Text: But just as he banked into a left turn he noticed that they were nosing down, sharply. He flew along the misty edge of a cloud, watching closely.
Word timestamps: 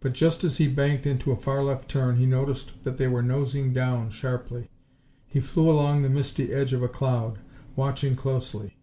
But 0.00 0.14
just 0.14 0.42
as 0.42 0.56
he 0.56 0.66
banked 0.66 1.06
into 1.06 1.30
a 1.30 1.38
left 1.62 1.88
turn 1.88 2.16
he 2.16 2.26
noticed 2.26 2.72
that 2.82 2.96
they 2.96 3.06
were 3.06 3.22
nosing 3.22 3.72
down, 3.72 4.10
sharply. 4.10 4.68
He 5.28 5.38
flew 5.38 5.70
along 5.70 6.02
the 6.02 6.08
misty 6.10 6.52
edge 6.52 6.72
of 6.72 6.82
a 6.82 6.88
cloud, 6.88 7.38
watching 7.76 8.16
closely. 8.16 8.76